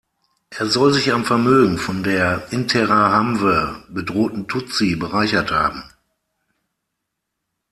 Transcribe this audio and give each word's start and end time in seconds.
Er 0.49 0.65
soll 0.65 0.91
sich 0.93 1.13
am 1.13 1.25
Vermögen 1.25 1.77
von 1.77 2.01
der 2.01 2.51
Interahamwe 2.51 3.83
bedrohten 3.87 4.47
Tutsi 4.47 4.95
bereichert 4.95 5.51
haben. 5.51 5.83